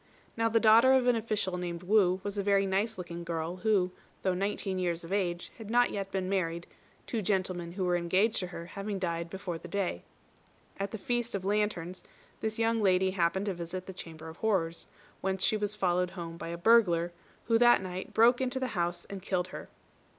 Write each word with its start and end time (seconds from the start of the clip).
Now 0.35 0.49
the 0.49 0.59
daughter 0.59 0.93
of 0.93 1.05
an 1.05 1.15
official 1.15 1.57
named 1.59 1.83
Wu 1.83 2.21
was 2.23 2.35
a 2.35 2.41
very 2.41 2.65
nice 2.65 2.97
looking 2.97 3.23
girl 3.23 3.57
who, 3.57 3.91
though 4.23 4.33
nineteen 4.33 4.79
years 4.79 5.03
of 5.03 5.13
age, 5.13 5.51
had 5.59 5.69
not 5.69 5.91
yet 5.91 6.09
been 6.11 6.27
married, 6.27 6.65
two 7.05 7.21
gentlemen 7.21 7.73
who 7.73 7.85
were 7.85 7.95
engaged 7.95 8.37
to 8.37 8.47
her 8.47 8.65
having 8.65 8.97
died 8.97 9.29
before 9.29 9.59
the 9.59 9.67
day. 9.67 10.01
At 10.79 10.89
the 10.89 10.97
Feast 10.97 11.35
of 11.35 11.45
Lanterns, 11.45 12.03
this 12.39 12.57
young 12.57 12.81
lady 12.81 13.11
happened 13.11 13.45
to 13.45 13.53
visit 13.53 13.85
the 13.85 13.93
Chamber 13.93 14.27
of 14.27 14.37
Horrors, 14.37 14.87
whence 15.21 15.43
she 15.43 15.55
was 15.55 15.75
followed 15.75 16.09
home 16.09 16.35
by 16.35 16.47
a 16.47 16.57
burglar, 16.57 17.13
who 17.45 17.59
that 17.59 17.83
night 17.83 18.11
broke 18.11 18.41
into 18.41 18.59
the 18.59 18.69
house 18.73 19.05
and 19.05 19.21
killed 19.21 19.49
her. 19.49 19.69